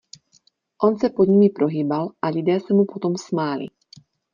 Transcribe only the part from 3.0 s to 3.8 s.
smáli.